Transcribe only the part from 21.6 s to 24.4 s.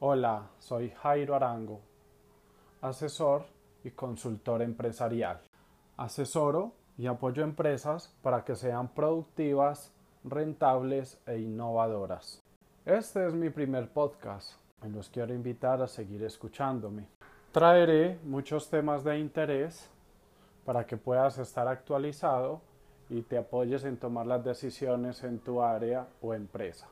actualizado y te apoyes en tomar